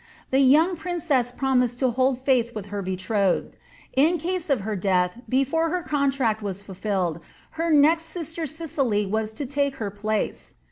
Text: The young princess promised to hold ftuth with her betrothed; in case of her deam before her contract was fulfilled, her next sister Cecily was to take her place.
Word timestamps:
The 0.31 0.39
young 0.39 0.77
princess 0.77 1.31
promised 1.31 1.77
to 1.77 1.91
hold 1.91 2.25
ftuth 2.25 2.55
with 2.55 2.65
her 2.73 2.81
betrothed; 2.81 3.55
in 3.93 4.17
case 4.17 4.49
of 4.49 4.61
her 4.61 4.75
deam 4.75 5.09
before 5.29 5.69
her 5.69 5.83
contract 5.83 6.41
was 6.41 6.63
fulfilled, 6.63 7.19
her 7.51 7.69
next 7.69 8.05
sister 8.05 8.47
Cecily 8.47 9.05
was 9.05 9.31
to 9.33 9.45
take 9.45 9.75
her 9.75 9.91
place. 9.91 10.55